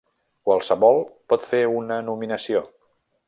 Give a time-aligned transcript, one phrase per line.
[0.49, 1.01] Qualsevol
[1.33, 2.65] pot fer una nominació.